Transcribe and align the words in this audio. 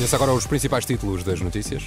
Conheça 0.00 0.16
agora 0.16 0.32
os 0.32 0.46
principais 0.46 0.86
títulos 0.86 1.22
das 1.22 1.42
notícias. 1.42 1.86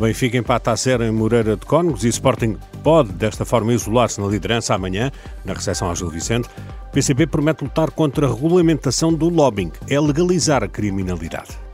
Benfica 0.00 0.38
empata 0.38 0.70
a 0.70 0.76
zero 0.76 1.04
em 1.04 1.10
Moreira 1.10 1.58
de 1.58 1.66
Cónegos 1.66 2.04
e 2.04 2.08
Sporting 2.08 2.56
pode, 2.82 3.12
desta 3.12 3.44
forma, 3.44 3.74
isolar-se 3.74 4.18
na 4.18 4.26
liderança 4.26 4.74
amanhã, 4.74 5.12
na 5.44 5.52
recepção 5.52 5.86
ao 5.86 5.94
Gil 5.94 6.08
Vicente. 6.08 6.48
PCP 6.90 7.26
promete 7.26 7.62
lutar 7.62 7.90
contra 7.90 8.26
a 8.26 8.30
regulamentação 8.34 9.12
do 9.12 9.28
lobbying, 9.28 9.70
é 9.90 10.00
legalizar 10.00 10.64
a 10.64 10.68
criminalidade. 10.68 11.69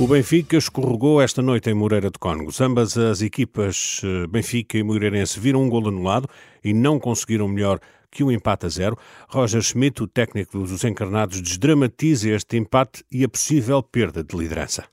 O 0.00 0.06
Benfica 0.06 0.56
escorregou 0.56 1.20
esta 1.20 1.42
noite 1.42 1.68
em 1.68 1.74
Moreira 1.74 2.10
de 2.10 2.18
Cónegos. 2.18 2.58
Ambas 2.62 2.96
as 2.96 3.20
equipas, 3.20 4.00
eh, 4.02 4.26
Benfica 4.26 4.78
e 4.78 4.82
Moreirense, 4.82 5.38
viram 5.38 5.62
um 5.62 5.68
gol 5.68 5.88
anulado 5.88 6.26
e 6.64 6.72
não 6.72 6.98
conseguiram 6.98 7.46
melhor 7.46 7.78
que 8.10 8.24
um 8.24 8.30
empate 8.30 8.64
a 8.64 8.70
zero. 8.70 8.96
Roger 9.28 9.60
Schmidt, 9.60 10.02
o 10.02 10.06
técnico 10.06 10.58
dos 10.58 10.84
encarnados, 10.84 11.42
desdramatiza 11.42 12.30
este 12.30 12.56
empate 12.56 13.04
e 13.12 13.24
a 13.24 13.28
possível 13.28 13.82
perda 13.82 14.24
de 14.24 14.34
liderança. 14.34 14.84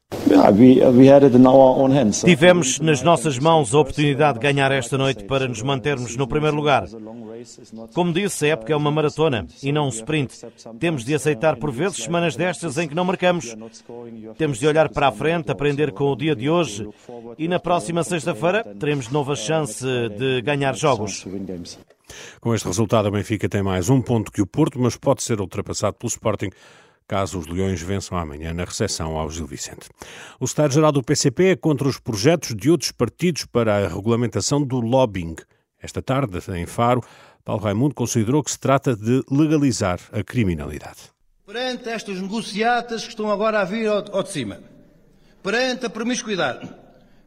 Tivemos 2.25 2.79
nas 2.81 3.01
nossas 3.01 3.39
mãos 3.39 3.73
a 3.73 3.79
oportunidade 3.79 4.39
de 4.39 4.43
ganhar 4.43 4.73
esta 4.73 4.97
noite 4.97 5.23
para 5.23 5.47
nos 5.47 5.61
mantermos 5.61 6.17
no 6.17 6.27
primeiro 6.27 6.57
lugar. 6.57 6.85
Como 7.93 8.13
disse, 8.13 8.45
a 8.45 8.49
época 8.49 8.73
é 8.73 8.75
uma 8.75 8.91
maratona 8.91 9.47
e 9.61 9.71
não 9.71 9.85
um 9.85 9.89
sprint. 9.89 10.33
Temos 10.79 11.03
de 11.03 11.13
aceitar 11.13 11.55
por 11.55 11.71
vezes 11.71 12.03
semanas 12.03 12.35
destas 12.35 12.77
em 12.77 12.87
que 12.87 12.95
não 12.95 13.05
marcamos. 13.05 13.55
Temos 14.37 14.59
de 14.59 14.67
olhar 14.67 14.89
para 14.89 15.07
a 15.07 15.11
frente, 15.11 15.51
aprender 15.51 15.91
com 15.91 16.11
o 16.11 16.15
dia 16.15 16.35
de 16.35 16.49
hoje 16.49 16.87
e 17.37 17.47
na 17.47 17.59
próxima 17.59 18.03
sexta-feira 18.03 18.63
teremos 18.79 19.07
de 19.07 19.13
novo 19.13 19.31
a 19.31 19.35
chance 19.35 19.85
de 20.17 20.41
ganhar 20.41 20.75
jogos. 20.75 21.25
Com 22.39 22.55
este 22.55 22.67
resultado, 22.67 23.07
a 23.07 23.11
Benfica 23.11 23.49
tem 23.49 23.61
mais 23.61 23.89
um 23.89 24.01
ponto 24.01 24.31
que 24.31 24.41
o 24.41 24.47
Porto, 24.47 24.79
mas 24.79 24.95
pode 24.95 25.21
ser 25.23 25.41
ultrapassado 25.41 25.97
pelo 25.97 26.09
Sporting 26.09 26.49
caso 27.07 27.39
os 27.39 27.47
Leões 27.47 27.81
vençam 27.81 28.17
amanhã 28.17 28.53
na 28.53 28.65
recepção 28.65 29.17
ao 29.17 29.31
Gil 29.31 29.47
Vicente. 29.47 29.89
O 30.39 30.45
Estado-Geral 30.45 30.91
do 30.91 31.01
PCP 31.01 31.51
é 31.51 31.55
contra 31.55 31.87
os 31.87 31.99
projetos 31.99 32.53
de 32.53 32.69
outros 32.69 32.91
partidos 32.91 33.45
para 33.45 33.77
a 33.77 33.87
regulamentação 33.87 34.61
do 34.61 34.79
lobbying. 34.79 35.35
Esta 35.81 36.01
tarde, 36.01 36.39
em 36.51 36.65
Faro, 36.65 37.01
Paulo 37.47 37.63
Raimundo 37.63 37.95
considerou 37.95 38.43
que 38.43 38.51
se 38.51 38.59
trata 38.59 38.93
de 38.93 39.23
legalizar 39.31 40.01
a 40.11 40.21
criminalidade. 40.21 40.99
Perante 41.45 41.87
estas 41.87 42.19
negociatas 42.19 43.03
que 43.03 43.11
estão 43.11 43.31
agora 43.31 43.61
a 43.61 43.63
vir 43.63 43.87
ao, 43.87 44.21
de 44.21 44.29
cima, 44.29 44.59
perante 45.41 45.85
a 45.85 45.89
promiscuidade, 45.89 46.69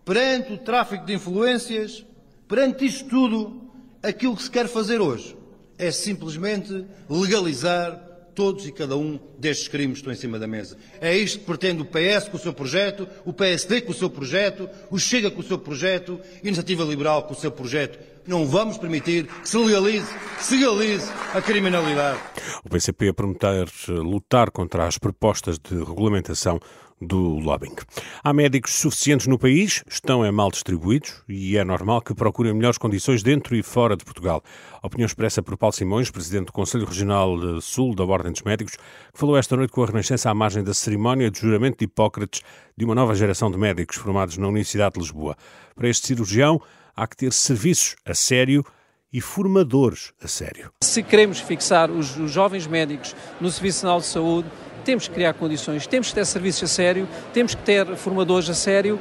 perante 0.04 0.52
o 0.52 0.58
tráfico 0.58 1.06
de 1.06 1.14
influências, 1.14 2.04
perante 2.46 2.84
isto 2.84 3.08
tudo, 3.08 3.72
aquilo 4.02 4.36
que 4.36 4.42
se 4.42 4.50
quer 4.50 4.68
fazer 4.68 5.00
hoje 5.00 5.34
é 5.78 5.90
simplesmente 5.90 6.84
legalizar 7.08 7.98
todos 8.34 8.66
e 8.66 8.72
cada 8.72 8.96
um 8.96 9.18
destes 9.38 9.68
crimes 9.68 9.98
estão 9.98 10.12
em 10.12 10.16
cima 10.16 10.38
da 10.38 10.46
mesa. 10.46 10.76
É 11.00 11.16
isto 11.16 11.40
que 11.40 11.44
pretende 11.44 11.82
o 11.82 11.84
PS 11.84 12.28
com 12.28 12.36
o 12.36 12.40
seu 12.40 12.52
projeto, 12.52 13.06
o 13.24 13.32
PSD 13.32 13.82
com 13.82 13.92
o 13.92 13.94
seu 13.94 14.10
projeto, 14.10 14.68
o 14.90 14.98
Chega 14.98 15.30
com 15.30 15.40
o 15.40 15.44
seu 15.44 15.58
projeto, 15.58 16.20
a 16.42 16.46
Iniciativa 16.46 16.84
Liberal 16.84 17.24
com 17.24 17.34
o 17.34 17.36
seu 17.36 17.50
projeto. 17.50 17.98
Não 18.26 18.46
vamos 18.46 18.78
permitir 18.78 19.26
que 19.26 19.48
se 19.48 19.56
legalize, 19.56 20.06
se 20.38 20.54
legalize 20.56 21.10
a 21.34 21.40
criminalidade. 21.40 22.20
O 22.64 22.68
PCP 22.68 23.08
a 23.08 23.14
prometer 23.14 23.66
lutar 23.88 24.50
contra 24.50 24.86
as 24.86 24.98
propostas 24.98 25.58
de 25.58 25.74
regulamentação 25.78 26.60
do 27.00 27.38
lobbying. 27.38 27.74
Há 28.22 28.32
médicos 28.32 28.74
suficientes 28.74 29.26
no 29.26 29.38
país, 29.38 29.82
estão 29.88 30.24
é 30.24 30.30
mal 30.30 30.50
distribuídos 30.50 31.22
e 31.28 31.56
é 31.56 31.64
normal 31.64 32.02
que 32.02 32.14
procurem 32.14 32.52
melhores 32.52 32.76
condições 32.76 33.22
dentro 33.22 33.56
e 33.56 33.62
fora 33.62 33.96
de 33.96 34.04
Portugal. 34.04 34.42
A 34.82 34.86
opinião 34.86 35.06
expressa 35.06 35.42
por 35.42 35.56
Paulo 35.56 35.72
Simões, 35.72 36.10
presidente 36.10 36.46
do 36.46 36.52
Conselho 36.52 36.84
Regional 36.84 37.60
Sul 37.60 37.94
da 37.94 38.04
Ordem 38.04 38.32
dos 38.32 38.42
Médicos, 38.42 38.76
que 38.76 39.18
falou 39.18 39.36
esta 39.36 39.56
noite 39.56 39.72
com 39.72 39.82
a 39.82 39.86
Renascença 39.86 40.30
à 40.30 40.34
margem 40.34 40.62
da 40.62 40.74
cerimónia 40.74 41.30
de 41.30 41.40
juramento 41.40 41.78
de 41.78 41.84
Hipócrates 41.84 42.42
de 42.76 42.84
uma 42.84 42.94
nova 42.94 43.14
geração 43.14 43.50
de 43.50 43.56
médicos 43.56 43.96
formados 43.96 44.36
na 44.36 44.48
Universidade 44.48 44.94
de 44.94 45.00
Lisboa. 45.00 45.36
Para 45.74 45.88
este 45.88 46.06
cirurgião, 46.06 46.60
há 46.94 47.06
que 47.06 47.16
ter 47.16 47.32
serviços 47.32 47.96
a 48.04 48.14
sério 48.14 48.64
e 49.12 49.20
formadores 49.20 50.12
a 50.22 50.28
sério. 50.28 50.70
Se 50.84 51.02
queremos 51.02 51.40
fixar 51.40 51.90
os, 51.90 52.16
os 52.16 52.30
jovens 52.30 52.66
médicos 52.66 53.16
no 53.40 53.50
Serviço 53.50 53.78
Nacional 53.78 54.00
de 54.00 54.06
Saúde, 54.06 54.48
temos 54.80 55.08
que 55.08 55.14
criar 55.14 55.34
condições, 55.34 55.86
temos 55.86 56.08
que 56.08 56.14
ter 56.14 56.26
serviços 56.26 56.64
a 56.64 56.66
sério, 56.66 57.08
temos 57.32 57.54
que 57.54 57.62
ter 57.62 57.86
formadores 57.96 58.48
a 58.48 58.54
sério. 58.54 58.98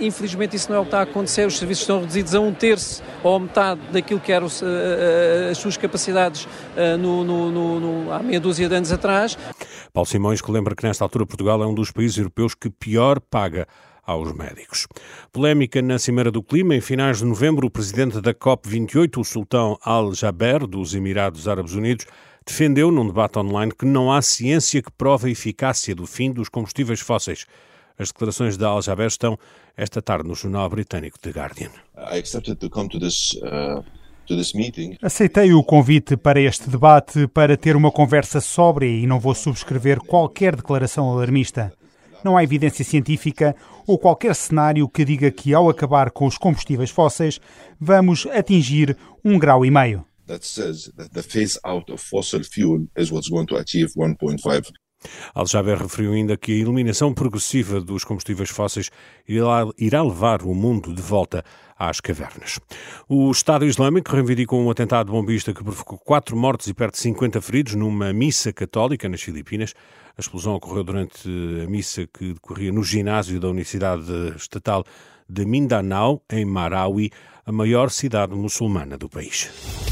Infelizmente 0.00 0.56
isso 0.56 0.70
não 0.70 0.78
é 0.78 0.80
o 0.80 0.82
que 0.82 0.88
está 0.88 1.00
a 1.00 1.02
acontecer, 1.02 1.46
os 1.46 1.58
serviços 1.58 1.82
estão 1.82 2.00
reduzidos 2.00 2.34
a 2.34 2.40
um 2.40 2.52
terço 2.52 3.02
ou 3.22 3.36
a 3.36 3.40
metade 3.40 3.80
daquilo 3.92 4.18
que 4.18 4.32
eram 4.32 4.46
as 4.46 5.58
suas 5.58 5.76
capacidades 5.76 6.48
no, 6.98 7.22
no, 7.22 7.80
no, 7.80 8.12
há 8.12 8.20
meia 8.20 8.40
dúzia 8.40 8.68
de 8.68 8.74
anos 8.74 8.90
atrás. 8.90 9.38
Paulo 9.92 10.06
Simões 10.06 10.40
que 10.40 10.50
lembra 10.50 10.74
que 10.74 10.84
nesta 10.84 11.04
altura 11.04 11.26
Portugal 11.26 11.62
é 11.62 11.66
um 11.66 11.74
dos 11.74 11.92
países 11.92 12.16
europeus 12.16 12.54
que 12.54 12.70
pior 12.70 13.20
paga 13.20 13.68
aos 14.04 14.32
médicos. 14.32 14.86
Polémica 15.32 15.80
na 15.80 15.98
Cimeira 15.98 16.30
do 16.30 16.42
Clima. 16.42 16.74
Em 16.74 16.80
finais 16.80 17.18
de 17.18 17.24
novembro, 17.24 17.66
o 17.66 17.70
presidente 17.70 18.20
da 18.20 18.34
COP28, 18.34 19.18
o 19.18 19.24
sultão 19.24 19.78
Al-Jaber, 19.82 20.66
dos 20.66 20.94
Emirados 20.94 21.48
Árabes 21.48 21.74
Unidos, 21.74 22.06
defendeu 22.44 22.90
num 22.90 23.06
debate 23.06 23.38
online 23.38 23.72
que 23.72 23.86
não 23.86 24.12
há 24.12 24.20
ciência 24.20 24.82
que 24.82 24.90
prove 24.90 25.28
a 25.28 25.32
eficácia 25.32 25.94
do 25.94 26.06
fim 26.06 26.32
dos 26.32 26.48
combustíveis 26.48 27.00
fósseis. 27.00 27.46
As 27.98 28.08
declarações 28.08 28.56
de 28.56 28.64
Al-Jaber 28.64 29.06
estão 29.06 29.38
esta 29.76 30.02
tarde 30.02 30.28
no 30.28 30.34
jornal 30.34 30.68
britânico 30.68 31.18
The 31.18 31.30
Guardian. 31.30 31.70
Uh, 31.94 33.84
Aceitei 35.02 35.52
o 35.52 35.62
convite 35.62 36.16
para 36.16 36.40
este 36.40 36.70
debate 36.70 37.26
para 37.28 37.56
ter 37.56 37.76
uma 37.76 37.90
conversa 37.90 38.40
sóbria 38.40 38.88
e 38.88 39.06
não 39.06 39.20
vou 39.20 39.34
subscrever 39.34 40.00
qualquer 40.00 40.56
declaração 40.56 41.10
alarmista. 41.10 41.72
Não 42.24 42.36
há 42.36 42.44
evidência 42.44 42.84
científica 42.84 43.54
ou 43.86 43.98
qualquer 43.98 44.34
cenário 44.34 44.88
que 44.88 45.04
diga 45.04 45.30
que 45.30 45.52
ao 45.52 45.68
acabar 45.68 46.10
com 46.10 46.26
os 46.26 46.38
combustíveis 46.38 46.90
fósseis 46.90 47.40
vamos 47.80 48.26
atingir 48.26 48.96
um 49.24 49.38
grau 49.38 49.64
e 49.64 49.70
meio. 49.70 50.04
That 50.26 50.46
says 50.46 50.90
that 50.96 51.10
the 51.12 51.22
phase 51.22 51.58
out 51.64 51.92
of 51.92 52.02
fossil 52.02 52.42
fuel 52.44 52.86
is 52.96 53.10
what's 53.10 53.28
going 53.28 53.46
to 53.46 53.56
achieve 53.56 53.92
1.5 53.96 54.72
Al-Jaber 55.34 55.78
referiu 55.78 56.12
ainda 56.12 56.36
que 56.36 56.52
a 56.52 56.56
eliminação 56.56 57.12
progressiva 57.12 57.80
dos 57.80 58.04
combustíveis 58.04 58.50
fósseis 58.50 58.90
irá 59.28 60.02
levar 60.02 60.42
o 60.42 60.54
mundo 60.54 60.94
de 60.94 61.02
volta 61.02 61.44
às 61.78 62.00
cavernas. 62.00 62.60
O 63.08 63.30
Estado 63.30 63.64
Islâmico 63.64 64.14
reivindicou 64.14 64.60
um 64.60 64.70
atentado 64.70 65.10
bombista 65.10 65.52
que 65.52 65.64
provocou 65.64 65.98
quatro 65.98 66.36
mortes 66.36 66.68
e 66.68 66.74
perto 66.74 66.94
de 66.94 67.00
50 67.00 67.40
feridos 67.40 67.74
numa 67.74 68.12
missa 68.12 68.52
católica 68.52 69.08
nas 69.08 69.22
Filipinas. 69.22 69.74
A 70.16 70.20
explosão 70.20 70.54
ocorreu 70.54 70.84
durante 70.84 71.28
a 71.62 71.68
missa 71.68 72.06
que 72.06 72.34
decorria 72.34 72.70
no 72.70 72.84
ginásio 72.84 73.40
da 73.40 73.48
Universidade 73.48 74.04
Estatal 74.36 74.84
de 75.28 75.44
Mindanao, 75.44 76.22
em 76.30 76.44
Marawi, 76.44 77.10
a 77.44 77.50
maior 77.50 77.90
cidade 77.90 78.34
muçulmana 78.34 78.96
do 78.96 79.08
país. 79.08 79.91